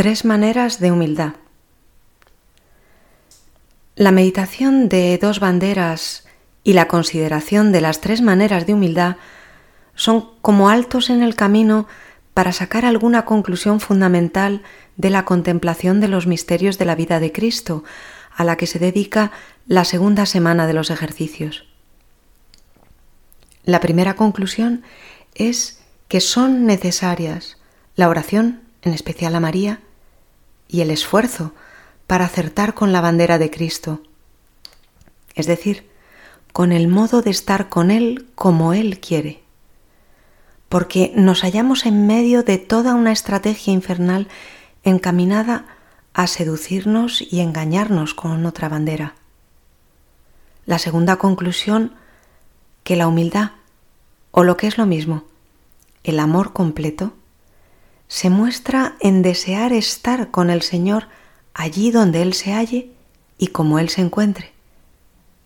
[0.00, 1.34] Tres maneras de humildad.
[3.96, 6.26] La meditación de dos banderas
[6.64, 9.16] y la consideración de las tres maneras de humildad
[9.94, 11.86] son como altos en el camino
[12.32, 14.62] para sacar alguna conclusión fundamental
[14.96, 17.84] de la contemplación de los misterios de la vida de Cristo,
[18.34, 19.32] a la que se dedica
[19.66, 21.66] la segunda semana de los ejercicios.
[23.64, 24.82] La primera conclusión
[25.34, 27.58] es que son necesarias
[27.96, 29.80] la oración, en especial a María,
[30.70, 31.52] y el esfuerzo
[32.06, 34.00] para acertar con la bandera de Cristo,
[35.34, 35.88] es decir,
[36.52, 39.42] con el modo de estar con Él como Él quiere,
[40.68, 44.28] porque nos hallamos en medio de toda una estrategia infernal
[44.84, 45.66] encaminada
[46.14, 49.14] a seducirnos y engañarnos con otra bandera.
[50.66, 51.94] La segunda conclusión,
[52.84, 53.52] que la humildad,
[54.30, 55.24] o lo que es lo mismo,
[56.04, 57.14] el amor completo,
[58.10, 61.04] se muestra en desear estar con el Señor
[61.54, 62.90] allí donde Él se halle
[63.38, 64.50] y como Él se encuentre,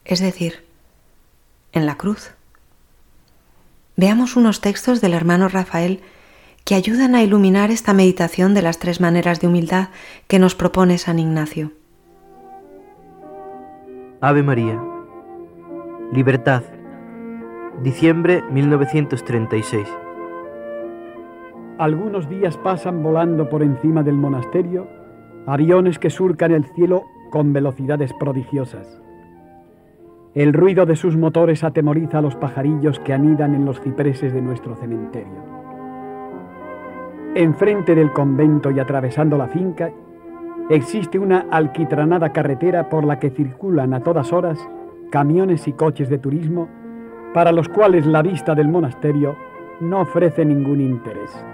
[0.06, 0.64] es decir,
[1.72, 2.30] en la cruz.
[3.96, 6.00] Veamos unos textos del hermano Rafael
[6.64, 9.90] que ayudan a iluminar esta meditación de las tres maneras de humildad
[10.26, 11.70] que nos propone San Ignacio.
[14.22, 14.82] Ave María.
[16.12, 16.62] Libertad.
[17.82, 19.86] Diciembre 1936.
[21.78, 24.86] Algunos días pasan volando por encima del monasterio
[25.46, 29.02] aviones que surcan el cielo con velocidades prodigiosas.
[30.34, 34.40] El ruido de sus motores atemoriza a los pajarillos que anidan en los cipreses de
[34.40, 35.54] nuestro cementerio.
[37.34, 39.90] Enfrente del convento y atravesando la finca,
[40.70, 44.58] existe una alquitranada carretera por la que circulan a todas horas
[45.10, 46.68] camiones y coches de turismo
[47.32, 49.34] para los cuales la vista del monasterio
[49.80, 51.44] no ofrece ningún interés.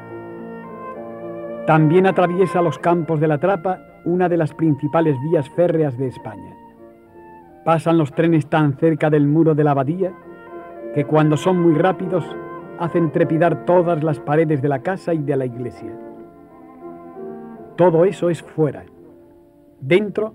[1.71, 6.53] También atraviesa los campos de la Trapa, una de las principales vías férreas de España.
[7.65, 10.13] Pasan los trenes tan cerca del muro de la abadía
[10.97, 12.25] que cuando son muy rápidos
[12.81, 15.93] hacen trepidar todas las paredes de la casa y de la iglesia.
[17.77, 18.83] Todo eso es fuera.
[19.81, 20.35] Dentro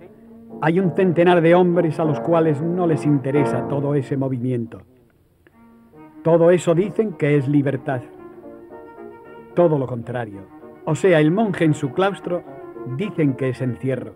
[0.62, 4.84] hay un centenar de hombres a los cuales no les interesa todo ese movimiento.
[6.24, 8.04] Todo eso dicen que es libertad.
[9.54, 10.55] Todo lo contrario
[10.86, 12.44] o sea, el monje en su claustro,
[12.98, 14.14] dicen que es encierro.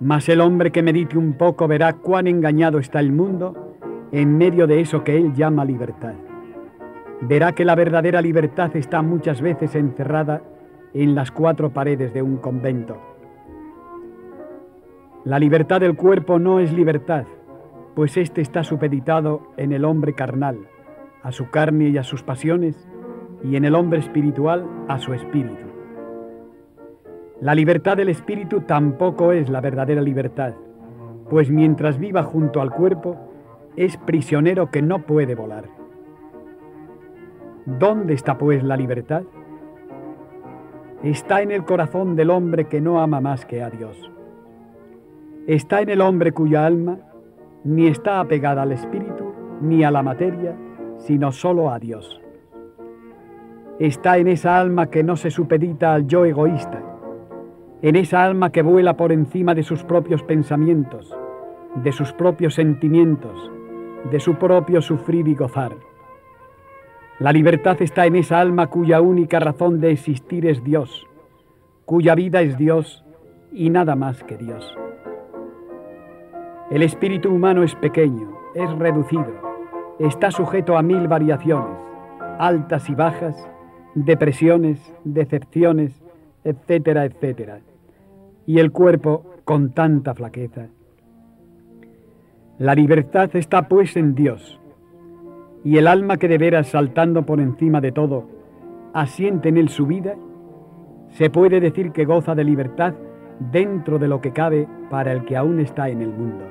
[0.00, 3.76] Mas el hombre que medite un poco verá cuán engañado está el mundo
[4.12, 6.14] en medio de eso que él llama libertad.
[7.20, 10.42] Verá que la verdadera libertad está muchas veces encerrada
[10.94, 12.96] en las cuatro paredes de un convento.
[15.24, 17.24] La libertad del cuerpo no es libertad,
[17.94, 20.58] pues éste está supeditado en el hombre carnal,
[21.22, 22.88] a su carne y a sus pasiones,
[23.42, 25.66] y en el hombre espiritual a su espíritu.
[27.40, 30.54] La libertad del espíritu tampoco es la verdadera libertad,
[31.30, 33.16] pues mientras viva junto al cuerpo,
[33.76, 35.64] es prisionero que no puede volar.
[37.64, 39.22] ¿Dónde está pues la libertad?
[41.02, 44.10] Está en el corazón del hombre que no ama más que a Dios.
[45.46, 46.98] Está en el hombre cuya alma
[47.62, 50.56] ni está apegada al espíritu ni a la materia,
[50.98, 52.20] sino solo a Dios
[53.78, 56.82] está en esa alma que no se supedita al yo egoísta,
[57.80, 61.16] en esa alma que vuela por encima de sus propios pensamientos,
[61.76, 63.52] de sus propios sentimientos,
[64.10, 65.76] de su propio sufrir y gozar.
[67.20, 71.06] La libertad está en esa alma cuya única razón de existir es Dios,
[71.84, 73.04] cuya vida es Dios
[73.52, 74.76] y nada más que Dios.
[76.70, 79.32] El espíritu humano es pequeño, es reducido,
[79.98, 81.78] está sujeto a mil variaciones,
[82.38, 83.48] altas y bajas,
[83.94, 85.92] depresiones, decepciones,
[86.44, 87.60] etcétera, etcétera.
[88.46, 90.68] Y el cuerpo con tanta flaqueza.
[92.58, 94.60] La libertad está pues en Dios,
[95.64, 98.28] y el alma que de veras saltando por encima de todo,
[98.92, 100.16] asiente en él su vida,
[101.10, 102.94] se puede decir que goza de libertad
[103.52, 106.44] dentro de lo que cabe para el que aún está en el mundo.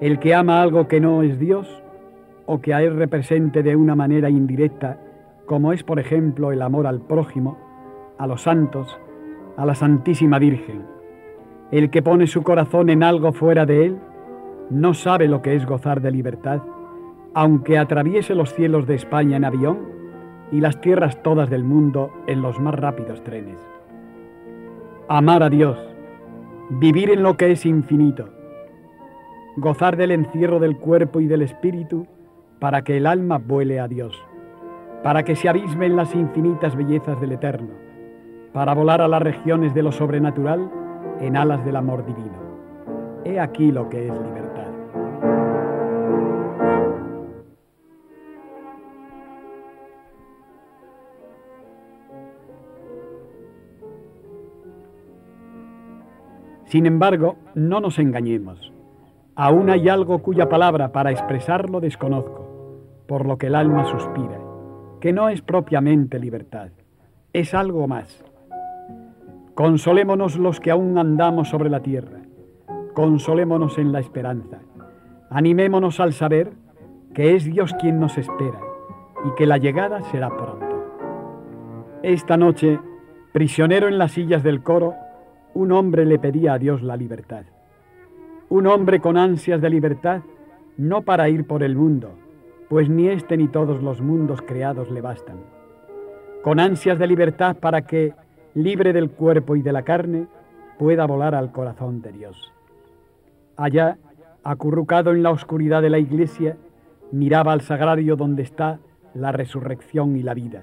[0.00, 1.82] El que ama algo que no es Dios,
[2.46, 4.98] o que a él represente de una manera indirecta
[5.46, 7.58] como es por ejemplo el amor al prójimo,
[8.18, 8.98] a los santos,
[9.56, 10.84] a la Santísima Virgen.
[11.70, 13.98] El que pone su corazón en algo fuera de él,
[14.70, 16.62] no sabe lo que es gozar de libertad,
[17.34, 19.78] aunque atraviese los cielos de España en avión
[20.50, 23.58] y las tierras todas del mundo en los más rápidos trenes.
[25.08, 25.78] Amar a Dios,
[26.70, 28.28] vivir en lo que es infinito,
[29.56, 32.06] gozar del encierro del cuerpo y del espíritu
[32.58, 34.22] para que el alma vuele a Dios
[35.02, 37.74] para que se abismen las infinitas bellezas del Eterno,
[38.52, 40.70] para volar a las regiones de lo sobrenatural
[41.20, 42.38] en alas del amor divino.
[43.24, 44.42] He aquí lo que es libertad.
[56.66, 58.72] Sin embargo, no nos engañemos.
[59.34, 62.46] Aún hay algo cuya palabra para expresarlo desconozco,
[63.06, 64.38] por lo que el alma suspira,
[65.02, 66.68] que no es propiamente libertad,
[67.32, 68.24] es algo más.
[69.56, 72.20] Consolémonos los que aún andamos sobre la tierra,
[72.94, 74.60] consolémonos en la esperanza,
[75.28, 76.52] animémonos al saber
[77.14, 78.60] que es Dios quien nos espera
[79.24, 80.84] y que la llegada será pronto.
[82.04, 82.78] Esta noche,
[83.32, 84.94] prisionero en las sillas del coro,
[85.52, 87.42] un hombre le pedía a Dios la libertad.
[88.50, 90.22] Un hombre con ansias de libertad,
[90.76, 92.21] no para ir por el mundo,
[92.72, 95.36] pues ni este ni todos los mundos creados le bastan.
[96.42, 98.14] Con ansias de libertad para que,
[98.54, 100.26] libre del cuerpo y de la carne,
[100.78, 102.50] pueda volar al corazón de Dios.
[103.58, 103.98] Allá,
[104.42, 106.56] acurrucado en la oscuridad de la iglesia,
[107.10, 108.78] miraba al sagrario donde está
[109.12, 110.62] la resurrección y la vida.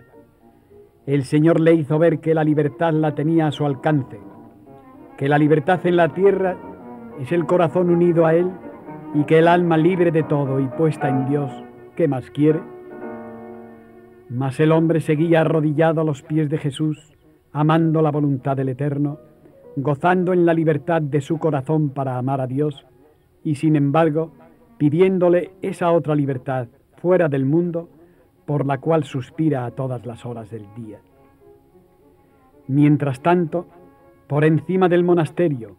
[1.05, 4.19] El Señor le hizo ver que la libertad la tenía a su alcance
[5.19, 6.55] que la libertad en la tierra
[7.19, 8.49] es el corazón unido a Él
[9.13, 11.51] y que el alma libre de todo y puesta en Dios,
[11.99, 12.61] ¿qué más quiere?
[14.29, 17.11] Mas el hombre seguía arrodillado a los pies de Jesús,
[17.51, 19.19] amando la voluntad del Eterno,
[19.75, 22.87] gozando en la libertad de su corazón para amar a Dios
[23.43, 24.31] y sin embargo
[24.77, 26.69] pidiéndole esa otra libertad
[27.01, 27.89] fuera del mundo
[28.45, 31.01] por la cual suspira a todas las horas del día.
[32.67, 33.65] Mientras tanto,
[34.27, 35.75] por encima del monasterio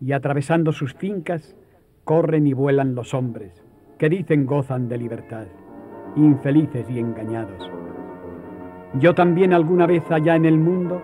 [0.00, 1.56] y atravesando sus fincas,
[2.04, 3.64] corren y vuelan los hombres,
[3.98, 5.48] que dicen gozan de libertad,
[6.16, 7.70] infelices y engañados.
[8.94, 11.02] Yo también alguna vez allá en el mundo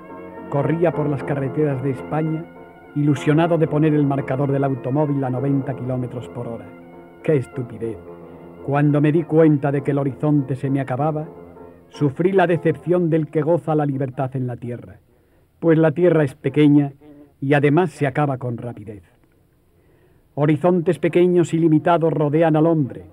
[0.49, 2.45] corría por las carreteras de España,
[2.95, 6.67] ilusionado de poner el marcador del automóvil a 90 kilómetros por hora.
[7.23, 7.99] ¡Qué estupidez!
[8.65, 11.27] Cuando me di cuenta de que el horizonte se me acababa,
[11.89, 15.01] sufrí la decepción del que goza la libertad en la tierra
[15.61, 16.95] pues la tierra es pequeña
[17.41, 19.03] y además se acaba con rapidez.
[20.35, 23.05] Horizontes pequeños y limitados rodean al hombre,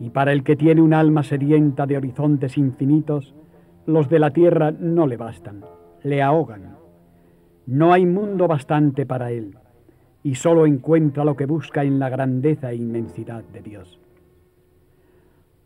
[0.00, 3.34] y para el que tiene un alma sedienta de horizontes infinitos,
[3.86, 5.62] los de la tierra no le bastan,
[6.02, 6.76] le ahogan.
[7.66, 9.56] No hay mundo bastante para él,
[10.24, 14.00] y solo encuentra lo que busca en la grandeza e inmensidad de Dios.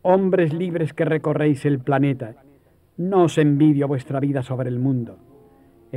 [0.03, 2.35] Hombres libres que recorréis el planeta,
[2.97, 5.17] no os envidio vuestra vida sobre el mundo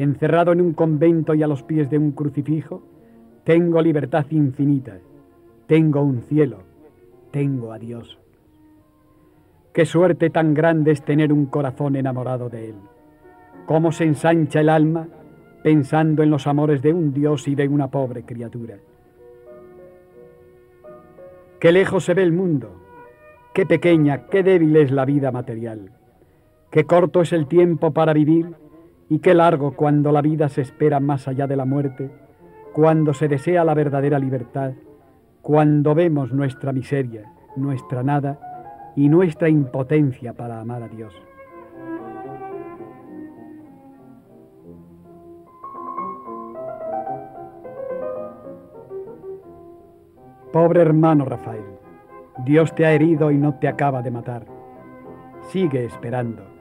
[0.03, 2.83] encerrado en un convento y a los pies de un crucifijo,
[3.45, 4.99] tengo libertad infinita,
[5.67, 6.63] tengo un cielo,
[7.31, 8.19] tengo a Dios.
[9.73, 12.75] Qué suerte tan grande es tener un corazón enamorado de Él.
[13.67, 15.09] Cómo se ensancha el alma
[15.63, 18.77] pensando en los amores de un Dios y de una pobre criatura.
[21.61, 22.71] Qué lejos se ve el mundo,
[23.53, 25.91] qué pequeña, qué débil es la vida material,
[26.71, 28.55] qué corto es el tiempo para vivir
[29.09, 32.11] y qué largo cuando la vida se espera más allá de la muerte,
[32.73, 34.73] cuando se desea la verdadera libertad,
[35.43, 38.39] cuando vemos nuestra miseria, nuestra nada
[38.99, 41.15] y nuestra impotencia para amar a Dios.
[50.53, 51.63] Pobre hermano Rafael,
[52.45, 54.47] Dios te ha herido y no te acaba de matar.
[55.43, 56.59] Sigue esperando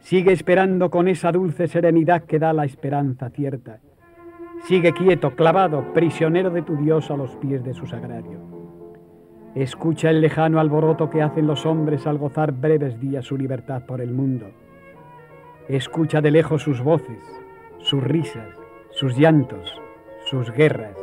[0.00, 3.78] Sigue esperando con esa dulce serenidad que da la esperanza cierta.
[4.62, 8.55] Sigue quieto, clavado, prisionero de tu Dios a los pies de su sagrario.
[9.56, 14.02] Escucha el lejano alboroto que hacen los hombres al gozar breves días su libertad por
[14.02, 14.50] el mundo.
[15.66, 17.22] Escucha de lejos sus voces,
[17.78, 18.50] sus risas,
[18.90, 19.80] sus llantos,
[20.26, 20.94] sus guerras.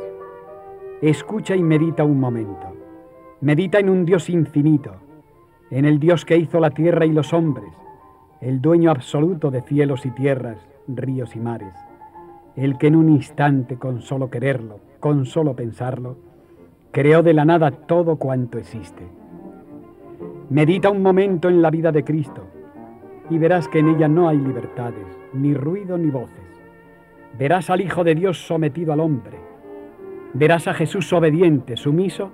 [1.02, 2.76] Escucha y medita un momento.
[3.40, 4.92] Medita en un Dios infinito,
[5.72, 7.72] en el Dios que hizo la tierra y los hombres,
[8.40, 11.74] el dueño absoluto de cielos y tierras, ríos y mares,
[12.54, 16.33] el que en un instante, con solo quererlo, con solo pensarlo,
[16.94, 19.02] creó de la nada todo cuanto existe.
[20.48, 22.46] Medita un momento en la vida de Cristo
[23.28, 26.38] y verás que en ella no hay libertades, ni ruido ni voces.
[27.36, 29.40] Verás al Hijo de Dios sometido al hombre.
[30.34, 32.30] Verás a Jesús obediente, sumiso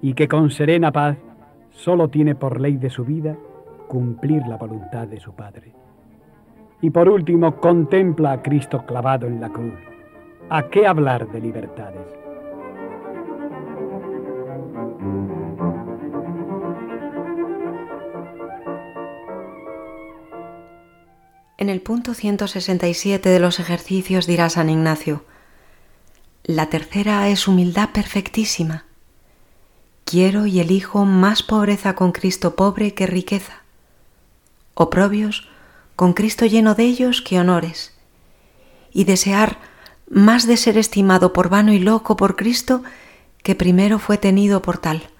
[0.00, 1.16] y que con serena paz
[1.70, 3.36] solo tiene por ley de su vida
[3.88, 5.72] cumplir la voluntad de su Padre.
[6.80, 9.80] Y por último, contempla a Cristo clavado en la cruz.
[10.50, 12.17] ¿A qué hablar de libertades?
[21.58, 25.24] En el punto 167 de los ejercicios dirá San Ignacio,
[26.44, 28.84] la tercera es humildad perfectísima.
[30.04, 33.64] Quiero y elijo más pobreza con Cristo pobre que riqueza,
[34.74, 35.48] oprobios
[35.96, 37.92] con Cristo lleno de ellos que honores,
[38.92, 39.58] y desear
[40.08, 42.84] más de ser estimado por vano y loco por Cristo
[43.42, 45.10] que primero fue tenido por tal,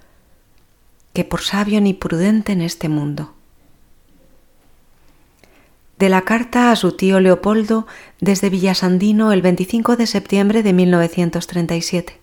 [1.13, 3.35] que por sabio ni prudente en este mundo
[5.99, 7.87] de la carta a su tío Leopoldo
[8.21, 12.21] desde Villasandino el 25 de septiembre de 1937.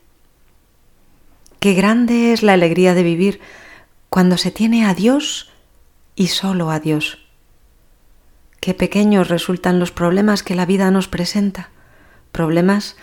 [1.59, 3.41] Qué grande es la alegría de vivir
[4.09, 5.51] cuando se tiene a Dios
[6.15, 7.19] y solo a Dios.
[8.61, 11.69] Qué pequeños resultan los problemas que la vida nos presenta,
[12.31, 12.95] problemas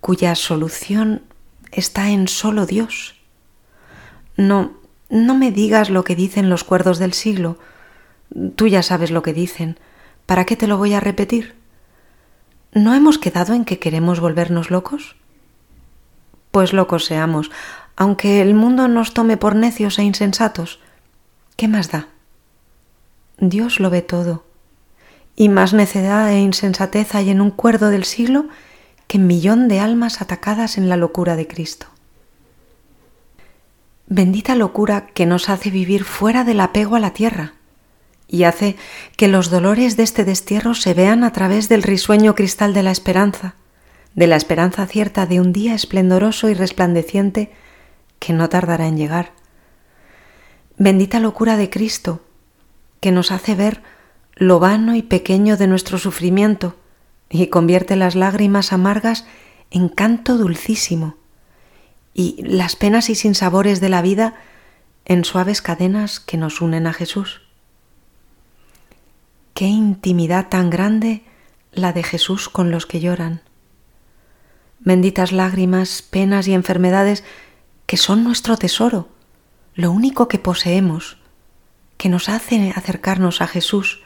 [0.00, 1.22] cuya solución
[1.72, 3.16] está en solo Dios.
[4.36, 4.72] No,
[5.08, 7.58] no me digas lo que dicen los cuerdos del siglo,
[8.56, 9.78] tú ya sabes lo que dicen,
[10.28, 11.54] ¿Para qué te lo voy a repetir?
[12.74, 15.16] ¿No hemos quedado en que queremos volvernos locos?
[16.50, 17.50] Pues locos seamos,
[17.96, 20.80] aunque el mundo nos tome por necios e insensatos.
[21.56, 22.08] ¿Qué más da?
[23.38, 24.44] Dios lo ve todo,
[25.34, 28.48] y más necedad e insensatez hay en un cuerdo del siglo
[29.06, 31.86] que en millón de almas atacadas en la locura de Cristo.
[34.08, 37.54] Bendita locura que nos hace vivir fuera del apego a la tierra,
[38.28, 38.76] y hace
[39.16, 42.90] que los dolores de este destierro se vean a través del risueño cristal de la
[42.90, 43.54] esperanza,
[44.14, 47.50] de la esperanza cierta de un día esplendoroso y resplandeciente
[48.18, 49.32] que no tardará en llegar.
[50.76, 52.22] Bendita locura de Cristo,
[53.00, 53.82] que nos hace ver
[54.34, 56.76] lo vano y pequeño de nuestro sufrimiento
[57.30, 59.26] y convierte las lágrimas amargas
[59.70, 61.16] en canto dulcísimo
[62.14, 64.34] y las penas y sinsabores de la vida
[65.04, 67.47] en suaves cadenas que nos unen a Jesús.
[69.58, 71.24] Qué intimidad tan grande
[71.72, 73.40] la de Jesús con los que lloran.
[74.78, 77.24] Benditas lágrimas, penas y enfermedades
[77.86, 79.08] que son nuestro tesoro,
[79.74, 81.18] lo único que poseemos,
[81.96, 84.04] que nos hace acercarnos a Jesús,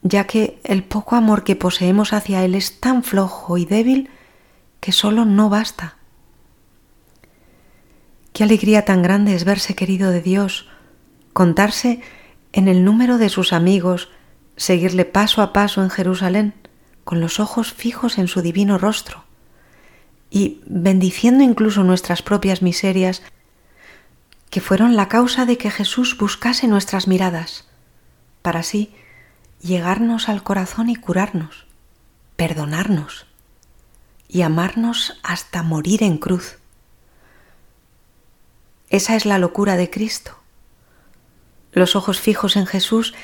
[0.00, 4.08] ya que el poco amor que poseemos hacia Él es tan flojo y débil
[4.80, 5.98] que solo no basta.
[8.32, 10.70] Qué alegría tan grande es verse querido de Dios,
[11.34, 12.00] contarse
[12.54, 14.08] en el número de sus amigos,
[14.56, 16.54] seguirle paso a paso en Jerusalén,
[17.04, 19.24] con los ojos fijos en su divino rostro,
[20.30, 23.22] y bendiciendo incluso nuestras propias miserias,
[24.50, 27.68] que fueron la causa de que Jesús buscase nuestras miradas,
[28.42, 28.94] para así
[29.60, 31.66] llegarnos al corazón y curarnos,
[32.36, 33.26] perdonarnos
[34.28, 36.58] y amarnos hasta morir en cruz.
[38.90, 40.38] Esa es la locura de Cristo.
[41.72, 43.14] Los ojos fijos en Jesús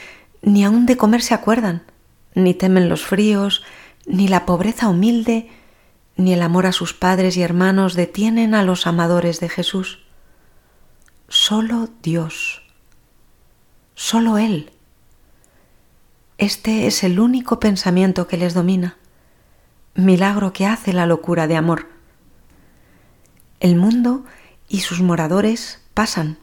[0.42, 1.82] ni aun de comer se acuerdan,
[2.35, 3.62] ni temen los fríos,
[4.06, 5.50] ni la pobreza humilde,
[6.16, 10.00] ni el amor a sus padres y hermanos detienen a los amadores de Jesús.
[11.28, 12.62] Solo Dios,
[13.94, 14.70] solo Él.
[16.38, 18.97] Este es el único pensamiento que les domina,
[19.94, 21.88] milagro que hace la locura de amor.
[23.61, 24.25] El mundo
[24.68, 26.38] y sus moradores pasan.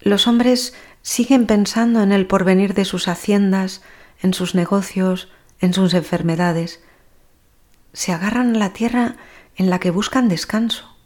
[0.00, 3.82] Los hombres siguen pensando en el porvenir de sus haciendas,
[4.20, 5.28] en sus negocios,
[5.60, 6.80] en sus enfermedades.
[7.92, 9.16] Se agarran a la tierra
[9.56, 10.96] en la que buscan descanso.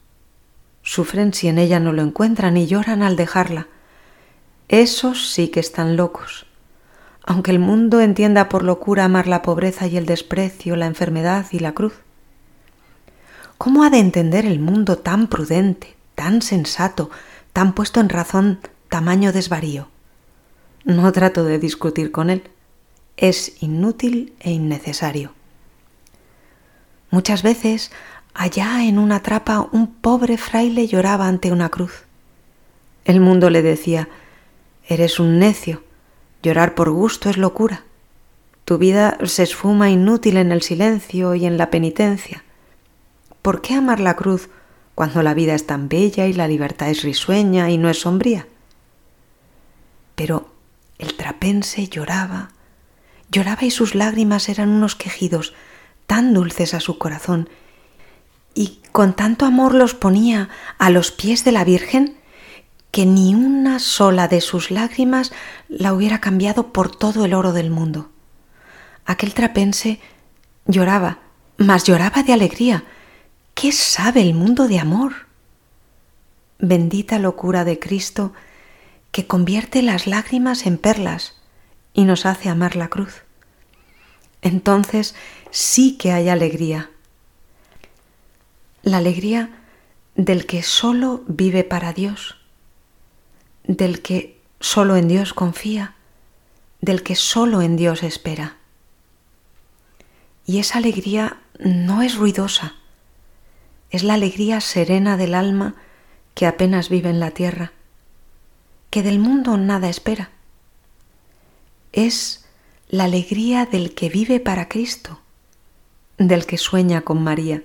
[0.83, 3.69] Sufren si en ella no lo encuentran y lloran al dejarla.
[4.69, 6.47] Esos sí que están locos.
[7.27, 11.59] Aunque el mundo entienda por locura amar la pobreza y el desprecio, la enfermedad y
[11.59, 11.95] la cruz.
[13.57, 17.11] ¿Cómo ha de entender el mundo tan prudente, tan sensato,
[17.55, 18.61] tan puesto en razón
[18.95, 19.89] tamaño desvarío.
[20.85, 22.45] No trato de discutir con él.
[23.17, 25.33] Es inútil e innecesario.
[27.11, 27.91] Muchas veces,
[28.35, 32.05] allá en una trapa, un pobre fraile lloraba ante una cruz.
[33.05, 34.09] El mundo le decía,
[34.87, 35.83] Eres un necio,
[36.45, 37.83] llorar por gusto es locura.
[38.65, 42.45] Tu vida se esfuma inútil en el silencio y en la penitencia.
[43.43, 44.51] ¿Por qué amar la cruz
[44.95, 48.47] cuando la vida es tan bella y la libertad es risueña y no es sombría?
[50.15, 50.53] Pero
[50.99, 52.51] el trapense lloraba,
[53.31, 55.55] lloraba y sus lágrimas eran unos quejidos
[56.07, 57.49] tan dulces a su corazón,
[58.55, 62.17] y con tanto amor los ponía a los pies de la Virgen,
[62.93, 65.33] que ni una sola de sus lágrimas
[65.69, 68.11] la hubiera cambiado por todo el oro del mundo.
[69.05, 70.01] Aquel trapense
[70.67, 71.19] lloraba,
[71.57, 72.85] mas lloraba de alegría.
[73.55, 75.27] ¿Qué sabe el mundo de amor?
[76.61, 78.33] Bendita locura de Cristo,
[79.15, 81.37] que convierte las lágrimas en perlas
[81.93, 83.23] y nos hace amar la cruz.
[84.43, 85.15] Entonces
[85.53, 86.91] sí que hay alegría.
[88.83, 89.51] La alegría
[90.17, 92.39] del que solo vive para Dios,
[93.63, 95.95] del que solo en Dios confía,
[96.81, 98.57] del que solo en Dios espera.
[100.45, 102.75] Y esa alegría no es ruidosa,
[103.91, 105.77] es la alegría serena del alma
[106.35, 107.71] que apenas vive en la tierra,
[108.95, 110.31] que del mundo nada espera.
[111.93, 112.45] Es
[112.89, 115.19] la alegría del que vive para Cristo,
[116.17, 117.65] del que sueña con María.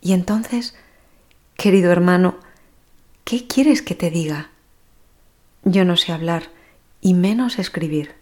[0.00, 0.76] Y entonces,
[1.56, 2.36] querido hermano,
[3.24, 4.50] ¿qué quieres que te diga?
[5.64, 6.44] Yo no sé hablar
[7.00, 8.14] y menos escribir